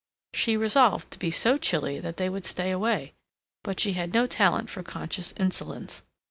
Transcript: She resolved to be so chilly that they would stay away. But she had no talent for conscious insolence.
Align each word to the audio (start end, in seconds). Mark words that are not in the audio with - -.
She 0.33 0.57
resolved 0.57 1.11
to 1.11 1.19
be 1.19 1.29
so 1.29 1.57
chilly 1.57 1.99
that 1.99 2.17
they 2.17 2.27
would 2.27 2.47
stay 2.47 2.71
away. 2.71 3.13
But 3.61 3.79
she 3.79 3.93
had 3.93 4.15
no 4.15 4.25
talent 4.25 4.71
for 4.71 4.81
conscious 4.81 5.31
insolence. 5.37 6.01